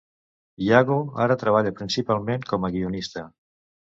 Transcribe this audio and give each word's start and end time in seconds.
Yago 0.67 0.95
ara 1.25 1.37
treballa 1.43 1.73
principalment 1.81 2.47
com 2.53 2.65
a 2.65 2.73
guionista. 2.77 3.25